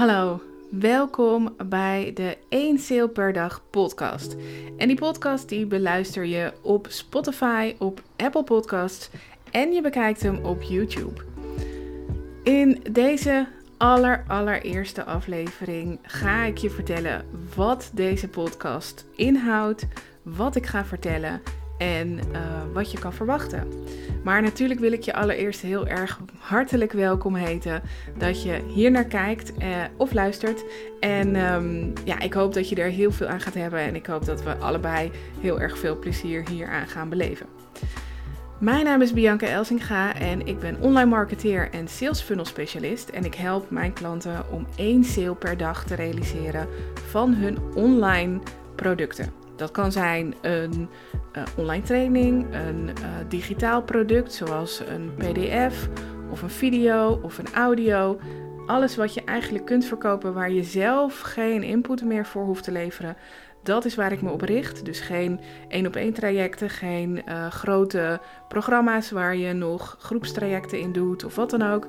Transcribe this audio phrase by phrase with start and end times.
[0.00, 4.36] Hallo, welkom bij de 1 Sale per dag podcast.
[4.76, 9.10] En die podcast die beluister je op Spotify, op Apple Podcasts
[9.50, 11.22] en je bekijkt hem op YouTube.
[12.42, 17.24] In deze aller allereerste aflevering ga ik je vertellen
[17.56, 19.86] wat deze podcast inhoudt,
[20.22, 21.40] wat ik ga vertellen
[21.78, 23.68] en uh, wat je kan verwachten.
[24.24, 27.82] Maar natuurlijk wil ik je allereerst heel erg hartelijk welkom heten
[28.18, 29.66] dat je hier naar kijkt uh,
[29.96, 30.64] of luistert.
[31.00, 34.06] En um, ja, ik hoop dat je er heel veel aan gaat hebben en ik
[34.06, 35.10] hoop dat we allebei
[35.40, 37.46] heel erg veel plezier hier aan gaan beleven.
[38.58, 43.08] Mijn naam is Bianca Elsinga en ik ben online marketeer en sales funnel specialist.
[43.08, 46.68] En ik help mijn klanten om één sale per dag te realiseren
[47.08, 48.38] van hun online
[48.74, 49.39] producten.
[49.60, 50.88] Dat kan zijn een
[51.36, 55.88] uh, online training, een uh, digitaal product zoals een PDF
[56.30, 58.20] of een video of een audio.
[58.66, 62.72] Alles wat je eigenlijk kunt verkopen waar je zelf geen input meer voor hoeft te
[62.72, 63.16] leveren.
[63.62, 64.84] Dat is waar ik me op richt.
[64.84, 70.92] Dus geen één op één trajecten, geen uh, grote programma's waar je nog groepstrajecten in
[70.92, 71.86] doet of wat dan ook.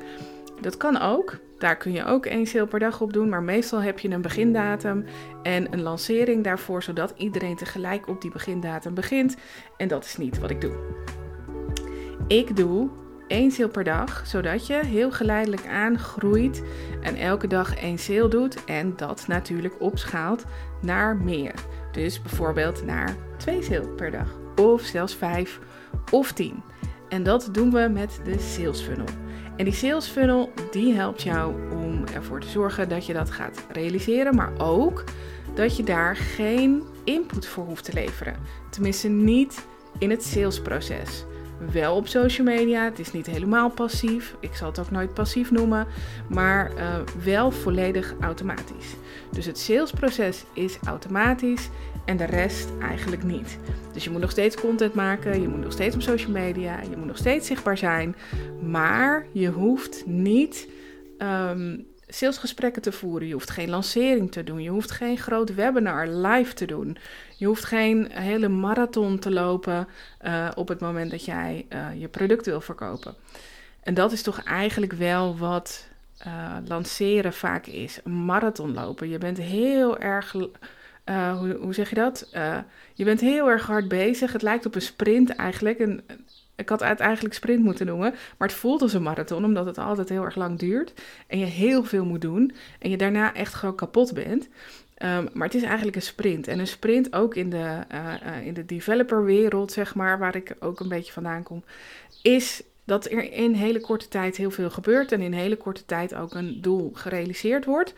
[0.62, 1.38] Dat kan ook.
[1.58, 4.22] Daar kun je ook één sale per dag op doen, maar meestal heb je een
[4.22, 5.06] begindatum
[5.44, 9.36] en een lancering daarvoor, zodat iedereen tegelijk op die begindatum begint.
[9.78, 10.74] En dat is niet wat ik doe.
[12.28, 12.90] Ik doe
[13.28, 16.64] één sale per dag, zodat je heel geleidelijk aangroeit
[17.02, 20.46] en elke dag één sale doet en dat natuurlijk opschaalt
[20.82, 21.54] naar meer.
[21.92, 25.60] Dus bijvoorbeeld naar twee sale per dag, of zelfs vijf
[26.12, 26.64] of tien.
[27.10, 29.21] En dat doen we met de sales funnel.
[29.62, 33.66] En die sales funnel die helpt jou om ervoor te zorgen dat je dat gaat
[33.72, 35.04] realiseren, maar ook
[35.54, 38.36] dat je daar geen input voor hoeft te leveren.
[38.70, 39.66] Tenminste niet
[39.98, 41.26] in het salesproces.
[41.72, 44.36] Wel op social media, het is niet helemaal passief.
[44.40, 45.88] Ik zal het ook nooit passief noemen,
[46.30, 48.96] maar uh, wel volledig automatisch.
[49.32, 51.70] Dus het salesproces is automatisch
[52.06, 53.58] en de rest eigenlijk niet.
[53.94, 56.98] Dus je moet nog steeds content maken, je moet nog steeds op social media, je
[56.98, 58.16] moet nog steeds zichtbaar zijn,
[58.62, 60.68] maar je hoeft niet
[61.18, 66.08] um, salesgesprekken te voeren, je hoeft geen lancering te doen, je hoeft geen groot webinar
[66.08, 66.98] live te doen,
[67.38, 69.88] je hoeft geen hele marathon te lopen
[70.22, 73.16] uh, op het moment dat jij uh, je product wil verkopen.
[73.84, 75.88] En dat is toch eigenlijk wel wat
[76.28, 79.10] uh, lanceren vaak is: een marathon lopen.
[79.10, 80.36] Je bent heel erg
[81.12, 82.30] uh, hoe, hoe, zeg je dat?
[82.36, 82.58] Uh,
[82.94, 84.32] je bent heel erg hard bezig.
[84.32, 85.80] Het lijkt op een sprint eigenlijk.
[85.80, 86.04] En,
[86.56, 88.14] ik had het eigenlijk sprint moeten noemen.
[88.38, 90.94] Maar het voelt als een marathon, omdat het altijd heel erg lang duurt.
[91.28, 92.52] En je heel veel moet doen.
[92.80, 94.44] En je daarna echt gewoon kapot bent.
[95.04, 96.48] Um, maar het is eigenlijk een sprint.
[96.48, 100.80] En een sprint ook in de, uh, in de developerwereld, zeg maar, waar ik ook
[100.80, 101.64] een beetje vandaan kom,
[102.22, 105.12] is dat er in hele korte tijd heel veel gebeurt.
[105.12, 107.94] En in hele korte tijd ook een doel gerealiseerd wordt.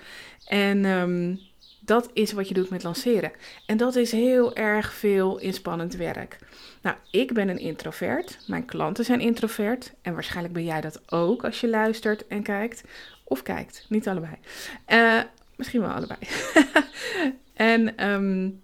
[0.45, 1.39] En um,
[1.85, 3.31] dat is wat je doet met lanceren.
[3.65, 6.37] En dat is heel erg veel inspannend werk.
[6.81, 8.39] Nou, ik ben een introvert.
[8.47, 9.93] Mijn klanten zijn introvert.
[10.01, 12.83] En waarschijnlijk ben jij dat ook als je luistert en kijkt.
[13.23, 14.33] Of kijkt, niet allebei.
[14.87, 15.21] Uh,
[15.55, 16.19] misschien wel allebei.
[17.53, 18.61] en um,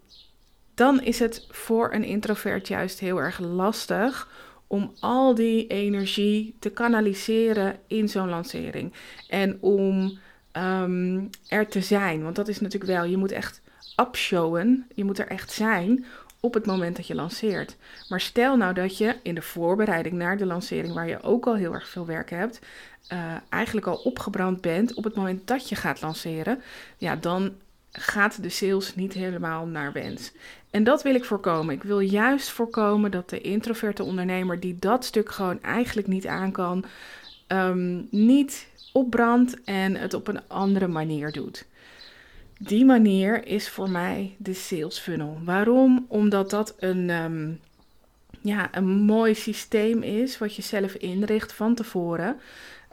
[0.75, 4.28] dan is het voor een introvert juist heel erg lastig
[4.68, 8.94] om al die energie te kanaliseren in zo'n lancering.
[9.28, 10.19] En om
[10.54, 12.24] um, er te zijn.
[12.24, 13.62] Want dat is natuurlijk wel, je moet echt
[14.00, 16.06] upshowen, je moet er echt zijn
[16.40, 17.76] op het moment dat je lanceert.
[18.10, 21.56] Maar stel nou dat je in de voorbereiding naar de lancering, waar je ook al
[21.56, 22.60] heel erg veel werk hebt,
[23.14, 26.62] uh, eigenlijk al opgebrand bent op het moment dat je gaat lanceren,
[26.98, 27.52] ja, dan
[27.92, 30.31] gaat de sales niet helemaal naar wens.
[30.70, 31.76] En dat wil ik voorkomen.
[31.76, 36.52] Ik wil juist voorkomen dat de introverte ondernemer die dat stuk gewoon eigenlijk niet aan
[36.52, 36.86] kan,
[37.48, 41.66] um, niet opbrandt en het op een andere manier doet.
[42.61, 45.38] Die manier is voor mij de sales funnel.
[45.44, 46.05] Waarom?
[46.07, 47.59] Omdat dat een, um,
[48.41, 52.39] ja, een mooi systeem is wat je zelf inricht van tevoren.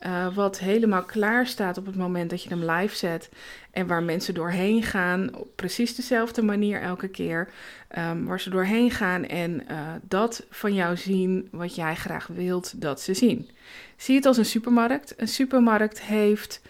[0.07, 3.29] Uh, wat helemaal klaar staat op het moment dat je hem live zet.
[3.71, 7.49] En waar mensen doorheen gaan op precies dezelfde manier elke keer.
[7.99, 12.81] Um, waar ze doorheen gaan en uh, dat van jou zien wat jij graag wilt
[12.81, 13.49] dat ze zien.
[13.97, 15.15] Zie het als een supermarkt.
[15.17, 16.63] Een supermarkt heeft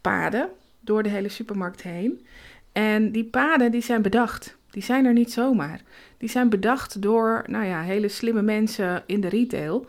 [0.00, 0.48] paden
[0.80, 2.26] door de hele supermarkt heen.
[2.72, 4.56] En die paden die zijn bedacht.
[4.70, 5.80] Die zijn er niet zomaar.
[6.18, 9.86] Die zijn bedacht door nou ja, hele slimme mensen in de retail.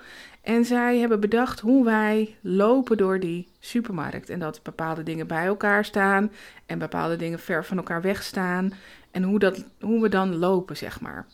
[0.48, 4.30] En zij hebben bedacht hoe wij lopen door die supermarkt.
[4.30, 6.32] En dat bepaalde dingen bij elkaar staan
[6.66, 8.74] en bepaalde dingen ver van elkaar wegstaan.
[9.12, 11.26] En hoe, dat, hoe we dan lopen, zeg maar.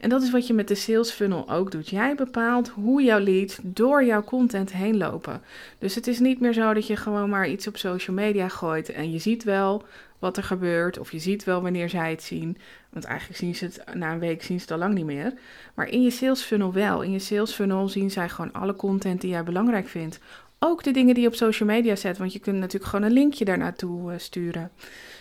[0.00, 1.88] En dat is wat je met de sales funnel ook doet.
[1.88, 5.42] Jij bepaalt hoe jouw leads door jouw content heen lopen.
[5.78, 8.88] Dus het is niet meer zo dat je gewoon maar iets op social media gooit
[8.88, 9.84] en je ziet wel
[10.18, 10.98] wat er gebeurt.
[10.98, 12.58] Of je ziet wel wanneer zij het zien.
[12.90, 15.32] Want eigenlijk zien ze het na een week zien ze het al lang niet meer.
[15.74, 17.02] Maar in je sales funnel wel.
[17.02, 20.18] In je sales funnel zien zij gewoon alle content die jij belangrijk vindt.
[20.58, 22.18] Ook de dingen die je op social media zet.
[22.18, 24.70] Want je kunt natuurlijk gewoon een linkje daar naartoe uh, sturen.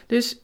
[0.05, 0.39] Dus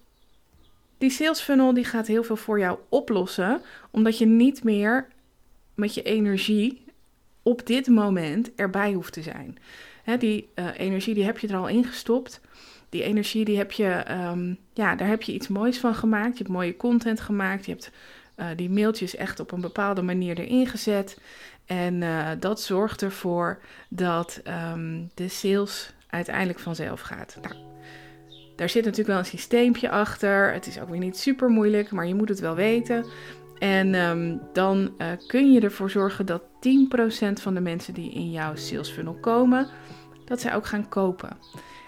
[0.97, 3.61] die sales funnel die gaat heel veel voor jou oplossen.
[3.91, 5.07] Omdat je niet meer
[5.73, 6.83] met je energie
[7.43, 9.57] op dit moment erbij hoeft te zijn.
[10.19, 12.41] die uh, energie die heb je er al ingestopt
[12.93, 16.37] die energie die heb je, um, ja, daar heb je iets moois van gemaakt.
[16.37, 17.65] Je hebt mooie content gemaakt.
[17.65, 17.91] Je hebt
[18.37, 21.17] uh, die mailtjes echt op een bepaalde manier erin gezet.
[21.65, 23.59] En uh, dat zorgt ervoor
[23.89, 24.41] dat
[24.73, 27.37] um, de sales uiteindelijk vanzelf gaat.
[27.41, 27.55] Nou,
[28.55, 30.53] daar zit natuurlijk wel een systeempje achter.
[30.53, 33.05] Het is ook weer niet super moeilijk, maar je moet het wel weten.
[33.59, 36.45] En um, dan uh, kun je ervoor zorgen dat 10%
[37.33, 39.67] van de mensen die in jouw sales funnel komen,
[40.25, 41.37] dat zij ook gaan kopen.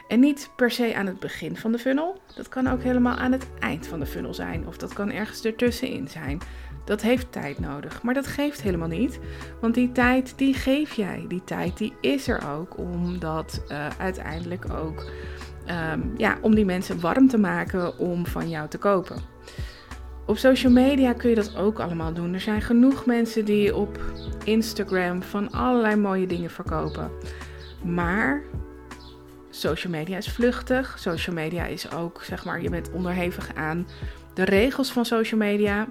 [0.07, 2.21] En niet per se aan het begin van de funnel.
[2.35, 4.67] Dat kan ook helemaal aan het eind van de funnel zijn.
[4.67, 6.39] Of dat kan ergens ertussenin zijn.
[6.85, 8.03] Dat heeft tijd nodig.
[8.03, 9.19] Maar dat geeft helemaal niet.
[9.61, 11.25] Want die tijd, die geef jij.
[11.27, 12.77] Die tijd, die is er ook.
[12.77, 15.11] Om dat uh, uiteindelijk ook...
[15.93, 19.17] Um, ja, om die mensen warm te maken om van jou te kopen.
[20.25, 22.33] Op social media kun je dat ook allemaal doen.
[22.33, 23.99] Er zijn genoeg mensen die op
[24.43, 27.11] Instagram van allerlei mooie dingen verkopen.
[27.83, 28.41] Maar
[29.59, 30.95] social media is vluchtig.
[30.99, 33.87] Social media is ook, zeg maar, je bent onderhevig aan
[34.33, 35.87] de regels van social media.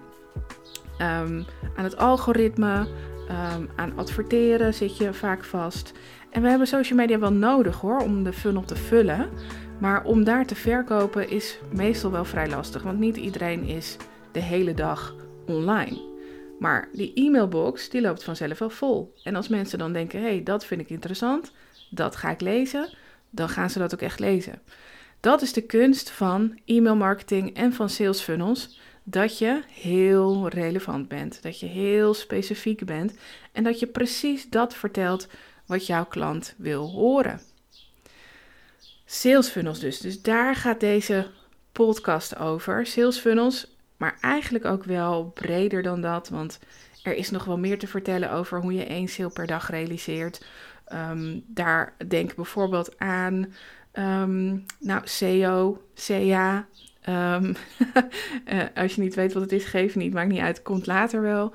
[0.98, 1.44] Um,
[1.76, 2.86] aan het algoritme,
[3.30, 5.92] um, aan adverteren zit je vaak vast.
[6.30, 9.28] En we hebben social media wel nodig hoor, om de funnel te vullen.
[9.78, 13.96] Maar om daar te verkopen is meestal wel vrij lastig, want niet iedereen is
[14.32, 15.14] de hele dag
[15.46, 16.12] online.
[16.58, 19.14] Maar die e-mailbox die loopt vanzelf wel vol.
[19.22, 21.52] En als mensen dan denken: hé, hey, dat vind ik interessant,
[21.90, 22.88] dat ga ik lezen,
[23.34, 24.62] dan gaan ze dat ook echt lezen.
[25.20, 28.78] Dat is de kunst van e-mail marketing en van sales funnels.
[29.02, 33.14] Dat je heel relevant bent, dat je heel specifiek bent
[33.52, 35.28] en dat je precies dat vertelt
[35.66, 37.40] wat jouw klant wil horen.
[39.04, 39.98] Sales funnels dus.
[39.98, 41.26] Dus daar gaat deze
[41.72, 42.86] podcast over.
[42.86, 46.58] Sales funnels, maar eigenlijk ook wel breder dan dat, want
[47.02, 50.44] er is nog wel meer te vertellen over hoe je één sale per dag realiseert.
[50.92, 53.52] Um, daar denk bijvoorbeeld aan
[53.92, 56.66] um, nou, SEO, CA.
[57.08, 57.54] Um,
[58.46, 61.20] uh, als je niet weet wat het is, geef niet, maakt niet uit, komt later
[61.20, 61.54] wel.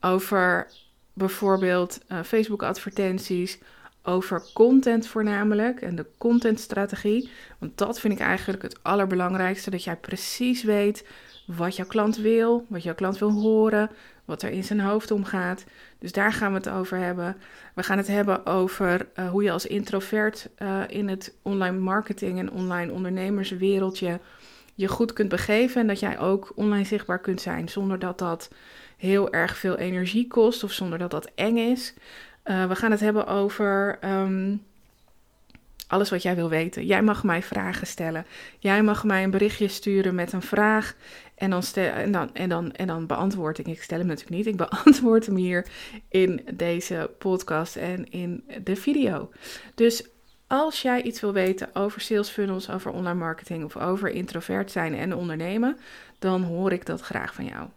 [0.00, 0.66] over
[1.12, 3.58] bijvoorbeeld uh, Facebook advertenties,
[4.02, 7.30] over content voornamelijk en de contentstrategie.
[7.58, 11.06] Want dat vind ik eigenlijk het allerbelangrijkste, dat jij precies weet
[11.46, 13.90] wat jouw klant wil, wat jouw klant wil horen,
[14.28, 15.64] wat er in zijn hoofd omgaat.
[15.98, 17.36] Dus daar gaan we het over hebben.
[17.74, 22.38] We gaan het hebben over uh, hoe je als introvert uh, in het online marketing
[22.38, 24.20] en online ondernemerswereldje
[24.74, 25.80] je goed kunt begeven.
[25.80, 28.50] En dat jij ook online zichtbaar kunt zijn zonder dat dat
[28.96, 31.94] heel erg veel energie kost of zonder dat dat eng is.
[32.44, 34.62] Uh, we gaan het hebben over um,
[35.88, 36.86] alles wat jij wil weten.
[36.86, 38.26] Jij mag mij vragen stellen.
[38.58, 40.94] Jij mag mij een berichtje sturen met een vraag.
[41.34, 43.66] En dan, en, dan, en, dan, en dan beantwoord ik.
[43.66, 44.46] Ik stel hem natuurlijk niet.
[44.46, 45.66] Ik beantwoord hem hier
[46.08, 49.30] in deze podcast en in de video.
[49.74, 50.08] Dus
[50.46, 54.94] als jij iets wil weten over sales funnels, over online marketing of over introvert zijn
[54.94, 55.78] en ondernemen,
[56.18, 57.68] dan hoor ik dat graag van jou.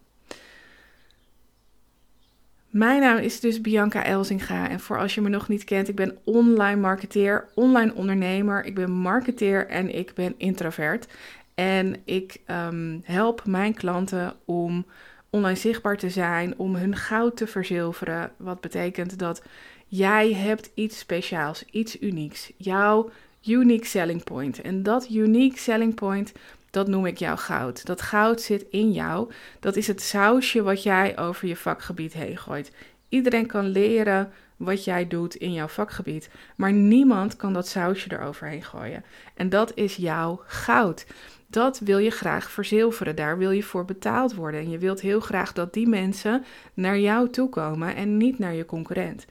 [2.72, 5.96] Mijn naam is dus Bianca Elzinga en voor als je me nog niet kent, ik
[5.96, 11.08] ben online marketeer, online ondernemer, ik ben marketeer en ik ben introvert.
[11.56, 14.86] En ik um, help mijn klanten om
[15.30, 18.32] online zichtbaar te zijn, om hun goud te verzilveren.
[18.38, 19.44] Wat betekent dat
[19.88, 23.10] jij hebt iets speciaals, iets unieks, jouw
[23.46, 24.62] unique selling point.
[24.62, 26.32] En dat unique selling point,
[26.70, 27.86] dat noem ik jouw goud.
[27.86, 29.32] Dat goud zit in jou.
[29.60, 32.72] Dat is het sausje wat jij over je vakgebied heen gooit.
[33.10, 38.64] Iedereen kan leren wat jij doet in jouw vakgebied, maar niemand kan dat sausje eroverheen
[38.64, 39.04] gooien.
[39.36, 41.06] En dat is jouw goud.
[41.48, 43.16] Dat wil je graag verzilveren.
[43.16, 44.60] Daar wil je voor betaald worden.
[44.60, 46.44] En je wilt heel graag dat die mensen
[46.74, 49.26] naar jou toe komen en niet naar je concurrent.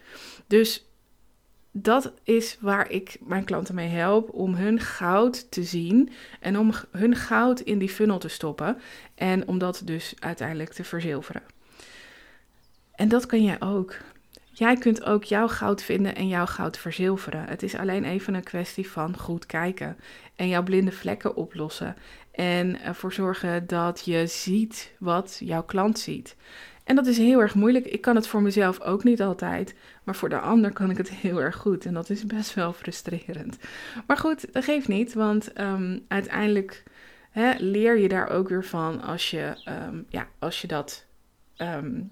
[0.46, 0.89] Dus
[1.72, 6.10] dat is waar ik mijn klanten mee help om hun goud te zien
[6.40, 8.78] en om hun goud in die funnel te stoppen
[9.14, 11.42] en om dat dus uiteindelijk te verzilveren.
[12.94, 13.96] En dat kan jij ook.
[14.52, 17.44] jij kunt ook jouw goud vinden en jouw goud verzilveren.
[17.44, 19.96] Het is alleen even een kwestie van goed kijken
[20.36, 21.96] en jouw blinde vlekken oplossen.
[22.32, 26.36] En ervoor zorgen dat je ziet wat jouw klant ziet.
[26.90, 27.86] En dat is heel erg moeilijk.
[27.86, 29.74] Ik kan het voor mezelf ook niet altijd.
[30.04, 31.86] Maar voor de ander kan ik het heel erg goed.
[31.86, 33.58] En dat is best wel frustrerend.
[34.06, 35.14] Maar goed, dat geeft niet.
[35.14, 36.82] Want ehm, uiteindelijk
[37.30, 41.04] hè, leer je daar ook weer van als je, ehm, ja, als je dat
[41.56, 42.02] ehm,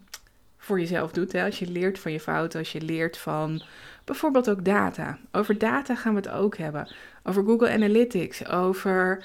[0.58, 1.32] voor jezelf doet.
[1.32, 1.44] Hè?
[1.44, 2.58] Als je leert van je fouten.
[2.58, 3.62] Als je leert van
[4.04, 5.18] bijvoorbeeld ook data.
[5.32, 6.88] Over data gaan we het ook hebben.
[7.23, 8.49] Over Google Analytics.
[8.49, 9.25] Over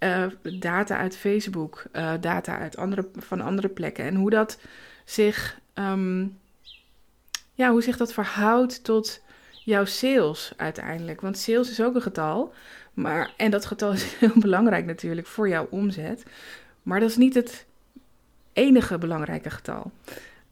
[0.00, 4.04] uh, data uit Facebook, uh, data uit andere, van andere plekken.
[4.04, 4.58] En hoe dat
[5.04, 6.38] zich, um,
[7.54, 9.22] ja, hoe zich dat verhoudt tot
[9.64, 11.20] jouw sales uiteindelijk.
[11.20, 12.52] Want sales is ook een getal.
[12.94, 16.24] Maar, en dat getal is heel belangrijk natuurlijk voor jouw omzet.
[16.82, 17.66] Maar dat is niet het
[18.52, 19.92] enige belangrijke getal.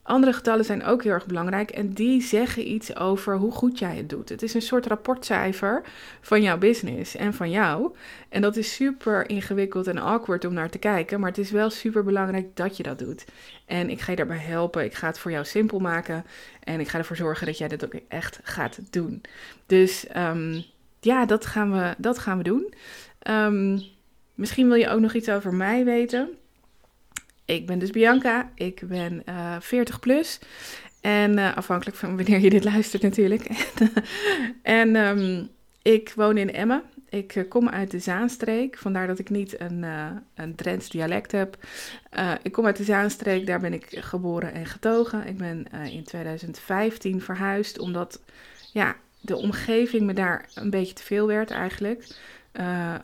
[0.08, 3.96] Andere getallen zijn ook heel erg belangrijk en die zeggen iets over hoe goed jij
[3.96, 4.28] het doet.
[4.28, 5.82] Het is een soort rapportcijfer
[6.20, 7.94] van jouw business en van jou.
[8.28, 11.70] En dat is super ingewikkeld en awkward om naar te kijken, maar het is wel
[11.70, 13.24] super belangrijk dat je dat doet.
[13.66, 14.84] En ik ga je daarbij helpen.
[14.84, 16.24] Ik ga het voor jou simpel maken
[16.64, 19.20] en ik ga ervoor zorgen dat jij dit ook echt gaat doen.
[19.66, 20.64] Dus um,
[21.00, 22.74] ja, dat gaan we, dat gaan we doen.
[23.30, 23.82] Um,
[24.34, 26.28] misschien wil je ook nog iets over mij weten.
[27.48, 30.38] Ik ben dus Bianca, ik ben uh, eh, 40 plus.
[31.00, 33.46] En uh, afhankelijk van wanneer je dit luistert natuurlijk.
[34.62, 35.48] en um,
[35.82, 36.82] ik woon in Emmen.
[37.08, 39.84] Ik uh, kom uit de Zaanstreek, vandaar dat ik niet een,
[40.34, 41.56] een Drents dialect heb.
[42.42, 45.26] ik kom uit de Zaanstreek, daar ben ik geboren en getogen.
[45.26, 48.20] Ik ben in 2015 verhuisd, omdat
[48.72, 52.06] ja, de omgeving me daar een beetje te veel werd eigenlijk.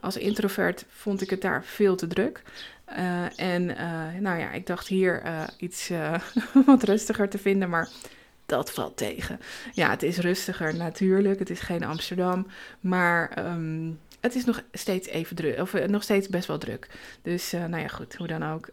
[0.00, 2.42] als introvert vond ik het daar veel te druk.
[2.90, 5.90] Uh, en uh, nou ja, ik dacht hier uh, iets
[6.66, 7.88] wat rustiger te vinden, maar
[8.46, 9.40] dat valt tegen.
[9.72, 11.38] Ja, het is rustiger natuurlijk.
[11.38, 12.46] Het is geen Amsterdam,
[12.80, 16.88] maar um, het is nog steeds even druk, of nog steeds best wel druk.
[17.22, 18.68] Dus nou ja, goed, hoe dan ook.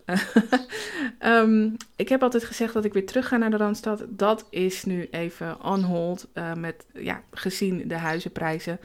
[1.20, 4.04] um, ik heb altijd gezegd dat ik weer terug ga naar de Randstad.
[4.08, 6.28] Dat is nu even on hold,
[6.58, 8.80] met ja, gezien de huizenprijzen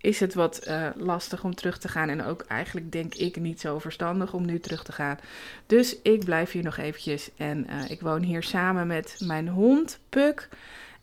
[0.00, 2.08] is het wat uh, lastig om terug te gaan.
[2.08, 5.18] En ook eigenlijk denk ik niet zo verstandig om nu terug te gaan.
[5.66, 7.30] Dus ik blijf hier nog eventjes.
[7.36, 10.48] En uh, ik woon hier samen met mijn hond Puk.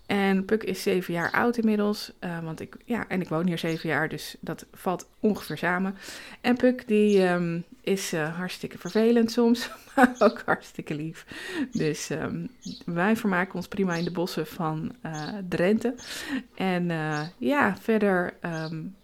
[0.05, 2.11] En Puk is zeven jaar oud inmiddels.
[2.19, 5.95] Uh, want ik, ja, en ik woon hier zeven jaar, dus dat valt ongeveer samen.
[6.41, 11.25] En Puk die um, is uh, hartstikke vervelend soms, maar ook hartstikke lief.
[11.71, 12.49] Dus um,
[12.85, 15.95] wij vermaken ons prima in de bossen van uh, Drenthe.
[16.55, 16.91] En
[17.37, 18.95] ja, verder um,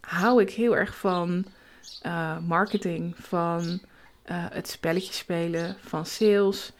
[0.00, 1.44] hou ik heel erg van
[2.46, 3.80] marketing, van
[4.30, 6.72] het spelletje spelen, van sales.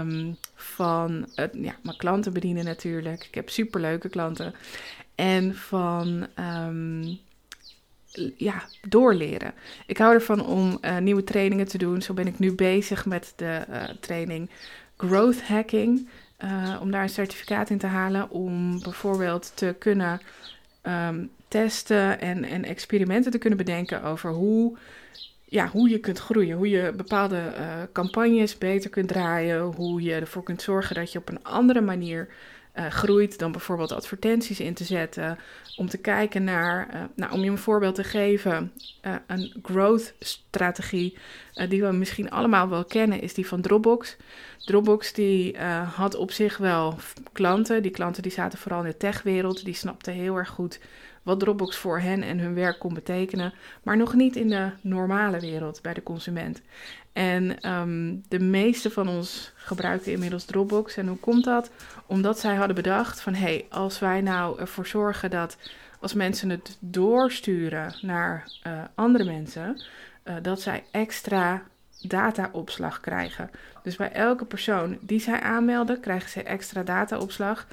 [0.00, 3.24] Um, van ja, mijn klanten bedienen natuurlijk.
[3.24, 4.54] Ik heb superleuke klanten.
[5.14, 6.26] En van
[6.66, 7.18] um,
[8.36, 9.54] ja, doorleren.
[9.86, 12.02] Ik hou ervan om uh, nieuwe trainingen te doen.
[12.02, 14.50] Zo ben ik nu bezig met de uh, training
[14.96, 16.08] Growth Hacking.
[16.80, 18.30] Om daar een certificaat in te halen.
[18.30, 20.20] Om bijvoorbeeld te kunnen
[20.82, 24.76] um, testen en, en experimenten te kunnen bedenken over hoe
[25.48, 26.56] ja, hoe je kunt groeien.
[26.56, 29.60] Hoe je bepaalde uh, campagnes beter kunt draaien.
[29.60, 32.28] Hoe je ervoor kunt zorgen dat je op een andere manier
[32.74, 35.38] uh, groeit dan bijvoorbeeld advertenties in te zetten.
[35.76, 38.72] Om te kijken naar, uh, nou, om je een voorbeeld te geven,
[39.26, 41.18] een growth strategie
[41.68, 44.16] die we misschien allemaal wel kennen, is die van Dropbox.
[44.58, 45.58] Dropbox die
[45.94, 46.98] had op zich wel
[47.32, 47.82] klanten.
[47.82, 49.64] Die klanten die zaten vooral in de techwereld.
[49.64, 50.80] Die snapten heel erg goed
[51.26, 53.52] wat Dropbox voor hen en hun werk kon betekenen,
[53.82, 56.62] maar nog niet in de normale wereld bij de consument.
[57.12, 60.96] En um, de meeste van ons gebruiken inmiddels Dropbox.
[60.96, 61.70] En hoe komt dat?
[62.06, 65.56] Omdat zij hadden bedacht van hé, hey, als wij nou ervoor zorgen dat
[66.00, 69.82] als mensen het doorsturen naar uh, andere mensen,
[70.24, 71.62] uh, dat zij extra
[72.00, 73.50] dataopslag krijgen.
[73.82, 77.66] Dus bij elke persoon die zij aanmelden, krijgen ze extra dataopslag.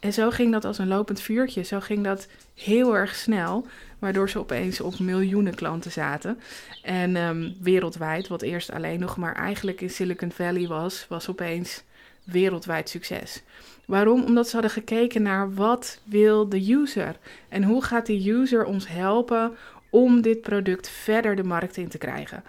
[0.00, 1.62] En zo ging dat als een lopend vuurtje.
[1.62, 3.66] Zo ging dat heel erg snel,
[3.98, 6.40] waardoor ze opeens op miljoenen klanten zaten.
[6.82, 11.82] En um, wereldwijd, wat eerst alleen nog maar eigenlijk in Silicon Valley was, was opeens
[12.24, 13.42] wereldwijd succes.
[13.84, 14.24] Waarom?
[14.24, 17.16] Omdat ze hadden gekeken naar wat wil de user
[17.48, 19.56] en hoe gaat die user ons helpen
[19.90, 22.44] om dit product verder de markt in te krijgen.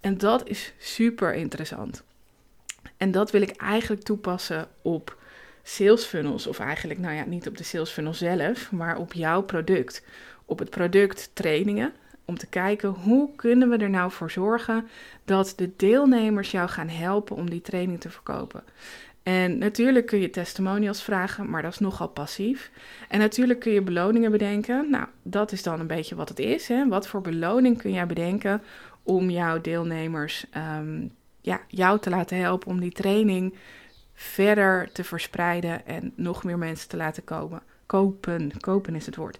[0.00, 2.02] En dat is super interessant.
[2.96, 5.16] En dat wil ik eigenlijk toepassen op
[5.62, 9.42] sales funnels, of eigenlijk, nou ja, niet op de sales funnel zelf, maar op jouw
[9.42, 10.04] product.
[10.44, 11.92] Op het product trainingen,
[12.24, 14.88] om te kijken hoe kunnen we er nou voor zorgen
[15.24, 18.64] dat de deelnemers jou gaan helpen om die training te verkopen.
[19.22, 22.70] En natuurlijk kun je testimonials vragen, maar dat is nogal passief.
[23.08, 24.90] En natuurlijk kun je beloningen bedenken.
[24.90, 26.68] Nou, dat is dan een beetje wat het is.
[26.68, 26.88] Hè?
[26.88, 28.62] Wat voor beloning kun jij bedenken
[29.02, 30.46] om jouw deelnemers,
[30.78, 33.54] um, ja, jou te laten helpen om die training
[34.22, 37.62] verder te verspreiden en nog meer mensen te laten komen.
[37.86, 39.38] Kopen, kopen is het woord.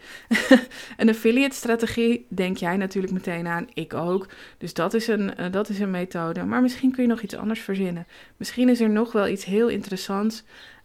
[0.96, 4.28] een affiliate strategie denk jij natuurlijk meteen aan, ik ook.
[4.58, 6.44] Dus dat is, een, uh, dat is een methode.
[6.44, 8.06] Maar misschien kun je nog iets anders verzinnen.
[8.36, 10.42] Misschien is er nog wel iets heel interessants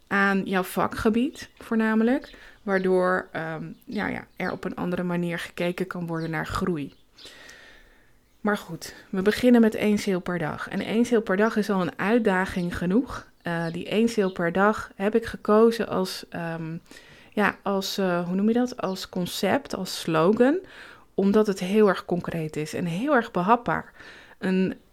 [0.08, 2.34] aan jouw vakgebied, voornamelijk.
[2.64, 6.94] Waardoor um, ja, ja, er op een andere manier gekeken kan worden naar groei.
[8.42, 10.70] Maar goed, we beginnen met één sale per dag.
[10.70, 13.28] En één sale per dag is al een uitdaging genoeg.
[13.48, 16.26] Uh, die één sale per dag heb ik gekozen als,
[16.60, 16.82] um,
[17.32, 18.82] ja, als uh, hoe noem je dat?
[18.82, 20.60] Als concept, als slogan.
[21.14, 23.94] Omdat het heel erg concreet is en heel erg behapbaar.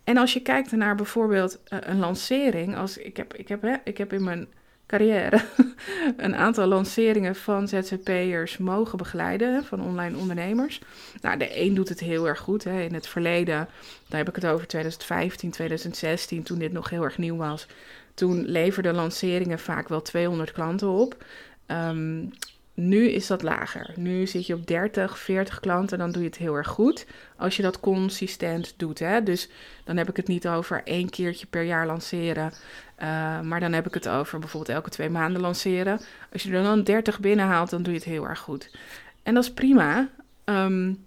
[0.05, 2.77] En als je kijkt naar bijvoorbeeld uh, een lancering.
[2.77, 4.49] Als, ik, heb, ik, heb, hè, ik heb in mijn
[4.87, 5.41] carrière
[6.17, 10.81] een aantal lanceringen van ZZP'ers mogen begeleiden, van online ondernemers.
[11.21, 12.65] Nou, de een doet het heel erg goed.
[12.65, 12.81] Hè.
[12.81, 13.69] In het verleden,
[14.09, 17.67] daar heb ik het over 2015, 2016, toen dit nog heel erg nieuw was.
[18.15, 21.25] Toen leverden lanceringen vaak wel 200 klanten op.
[21.67, 22.31] Um,
[22.75, 23.93] nu is dat lager.
[23.97, 27.07] Nu zit je op 30, 40 klanten, dan doe je het heel erg goed.
[27.37, 28.99] Als je dat consistent doet.
[28.99, 29.23] Hè?
[29.23, 29.49] Dus
[29.85, 32.53] dan heb ik het niet over één keertje per jaar lanceren.
[32.99, 36.01] Uh, maar dan heb ik het over bijvoorbeeld elke twee maanden lanceren.
[36.33, 38.77] Als je er dan 30 binnenhaalt, dan doe je het heel erg goed.
[39.23, 40.09] En dat is prima.
[40.45, 41.07] Um,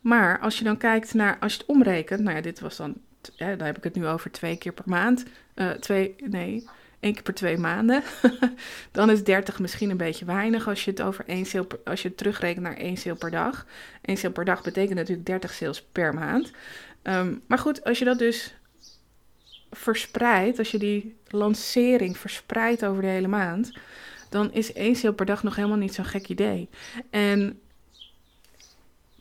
[0.00, 2.94] maar als je dan kijkt naar, als je het omrekent, nou ja, dit was dan,
[3.36, 5.24] hè, dan heb ik het nu over twee keer per maand.
[5.54, 6.68] Uh, twee, nee,
[7.00, 8.02] één keer per twee maanden.
[8.92, 12.08] dan is 30 misschien een beetje weinig als je het over één sale als je
[12.08, 13.66] het terugrekent naar één sale per dag.
[14.02, 16.50] Eén sale per dag betekent natuurlijk 30 sales per maand.
[17.02, 18.54] Um, maar goed, als je dat dus
[19.70, 23.72] verspreidt, als je die lancering verspreidt over de hele maand,
[24.28, 26.68] dan is één sale per dag nog helemaal niet zo'n gek idee.
[27.10, 27.60] En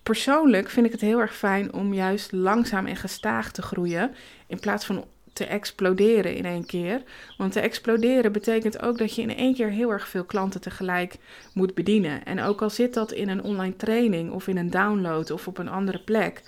[0.04, 4.16] persoonlijk vind ik het heel erg fijn om juist langzaam en gestaag te groeien,
[4.48, 7.04] in plaats van te exploderen in één keer.
[7.38, 11.16] Want te exploderen betekent ook dat je in één keer heel erg veel klanten tegelijk
[11.54, 12.26] moet bedienen.
[12.26, 15.58] En ook al zit dat in een online training of in een download of op
[15.58, 16.44] een andere plek,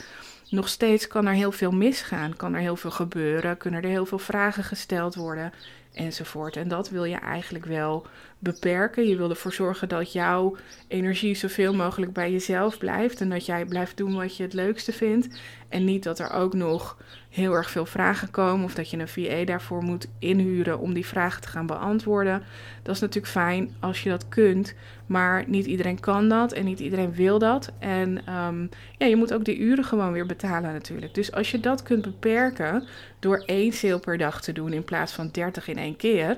[0.49, 4.05] nog steeds kan er heel veel misgaan, kan er heel veel gebeuren, kunnen er heel
[4.05, 5.53] veel vragen gesteld worden
[5.95, 6.57] enzovoort.
[6.57, 8.05] En dat wil je eigenlijk wel
[8.39, 9.07] beperken.
[9.07, 10.55] Je wil ervoor zorgen dat jouw
[10.87, 14.93] energie zoveel mogelijk bij jezelf blijft en dat jij blijft doen wat je het leukste
[14.93, 15.39] vindt.
[15.69, 16.97] En niet dat er ook nog
[17.35, 21.05] heel erg veel vragen komen of dat je een VA daarvoor moet inhuren om die
[21.05, 22.43] vragen te gaan beantwoorden.
[22.83, 24.73] Dat is natuurlijk fijn als je dat kunt,
[25.05, 27.71] maar niet iedereen kan dat en niet iedereen wil dat.
[27.79, 31.13] En um, ja, je moet ook die uren gewoon weer betalen natuurlijk.
[31.13, 32.83] Dus als je dat kunt beperken
[33.19, 36.37] door één sale per dag te doen in plaats van 30 in één keer,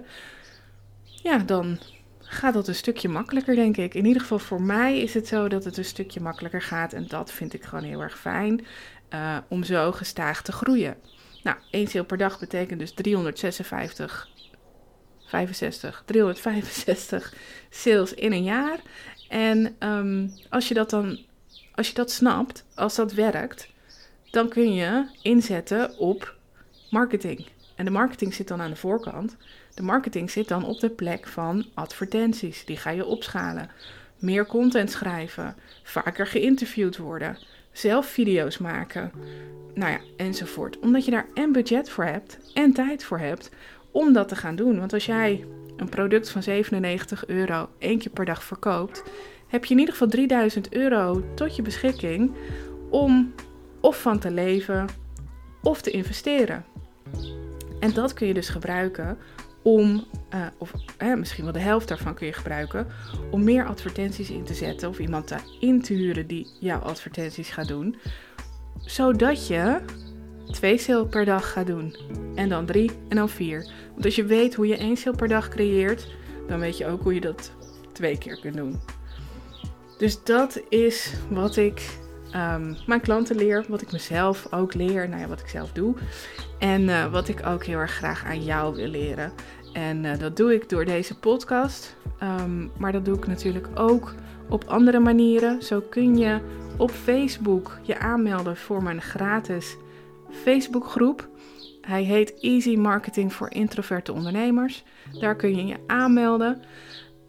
[1.03, 1.79] ja, dan
[2.19, 3.93] gaat dat een stukje makkelijker, denk ik.
[3.93, 7.05] In ieder geval voor mij is het zo dat het een stukje makkelijker gaat en
[7.07, 8.65] dat vind ik gewoon heel erg fijn
[9.13, 10.95] uh, om zo gestaag te groeien.
[11.43, 14.29] Nou, één sale per dag betekent dus 356,
[15.25, 17.33] 65, 365
[17.69, 18.79] sales in een jaar.
[19.29, 21.19] En um, als je dat dan,
[21.75, 23.69] als je dat snapt, als dat werkt,
[24.31, 26.35] dan kun je inzetten op
[26.89, 27.47] marketing.
[27.75, 29.37] En de marketing zit dan aan de voorkant.
[29.73, 32.65] De marketing zit dan op de plek van advertenties.
[32.65, 33.69] Die ga je opschalen.
[34.17, 35.55] Meer content schrijven.
[35.83, 37.37] Vaker geïnterviewd worden
[37.77, 39.11] zelf video's maken,
[39.73, 40.79] nou ja, enzovoort.
[40.79, 43.49] Omdat je daar en budget voor hebt en tijd voor hebt
[43.91, 44.79] om dat te gaan doen.
[44.79, 45.45] Want als jij
[45.77, 49.03] een product van 97 euro één keer per dag verkoopt,
[49.47, 52.35] heb je in ieder geval 3000 euro tot je beschikking
[52.89, 53.33] om
[53.81, 54.87] of van te leven
[55.63, 56.65] of te investeren.
[57.79, 59.17] En dat kun je dus gebruiken
[59.67, 60.03] om,
[60.33, 60.73] uh, of
[61.17, 62.87] misschien wel de helft daarvan kun je gebruiken,
[63.31, 67.67] om meer advertenties in te zetten of iemand in te huren die jouw advertenties gaat
[67.67, 67.95] doen.
[68.85, 69.79] Zodat je
[70.51, 71.95] twee sale per dag gaat doen.
[72.35, 73.71] En dan drie en dan vier.
[73.93, 76.07] Want als je weet hoe je één sale per dag creëert,
[76.47, 77.51] dan weet je ook hoe je dat
[77.91, 78.79] twee keer kunt doen.
[79.97, 81.99] Dus dat is wat ik
[82.35, 85.95] um, mijn klanten leer, wat ik mezelf ook leer, nou ja, wat ik zelf doe.
[86.59, 89.31] En uh, wat ik ook heel erg graag aan jou wil leren.
[89.77, 91.95] En uh, dat doe ik door deze podcast.
[92.23, 94.13] Um, maar dat doe ik natuurlijk ook
[94.49, 95.63] op andere manieren.
[95.63, 96.39] Zo kun je
[96.77, 99.77] op Facebook je aanmelden voor mijn gratis
[100.29, 101.29] Facebookgroep.
[101.81, 104.83] Hij heet Easy Marketing voor Introverte Ondernemers.
[105.19, 106.61] Daar kun je je aanmelden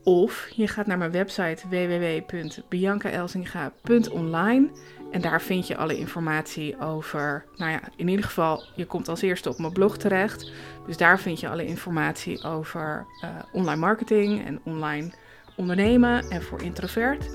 [0.03, 4.69] Of je gaat naar mijn website www.biancaelsinga.online
[5.11, 7.45] en daar vind je alle informatie over.
[7.57, 10.53] Nou ja, in ieder geval, je komt als eerste op mijn blog terecht.
[10.87, 15.11] Dus daar vind je alle informatie over uh, online marketing en online
[15.57, 17.31] ondernemen en voor introvert.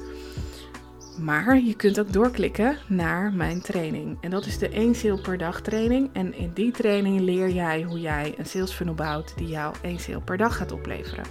[1.19, 4.17] Maar je kunt ook doorklikken naar mijn training.
[4.21, 6.09] En dat is de 1 sale per dag training.
[6.13, 9.99] En in die training leer jij hoe jij een sales funnel bouwt die jou 1
[9.99, 11.25] sale per dag gaat opleveren.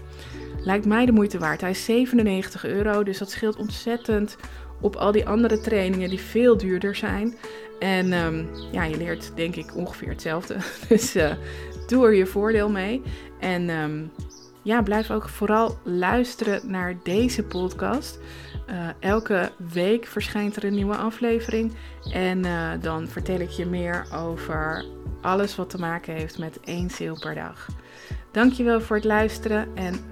[0.65, 1.61] Lijkt mij de moeite waard.
[1.61, 4.37] Hij is 97 euro, dus dat scheelt ontzettend
[4.81, 7.35] op al die andere trainingen die veel duurder zijn.
[7.79, 10.57] En um, ja, je leert denk ik ongeveer hetzelfde.
[10.89, 11.33] Dus uh,
[11.87, 13.03] doe er je voordeel mee.
[13.41, 14.11] En um,
[14.63, 18.19] ja, blijf ook vooral luisteren naar deze podcast.
[18.71, 21.73] Uh, elke week verschijnt er een nieuwe aflevering.
[22.13, 24.85] En uh, dan vertel ik je meer over
[25.21, 27.67] alles wat te maken heeft met één sale per dag.
[28.31, 30.12] Dankjewel voor het luisteren en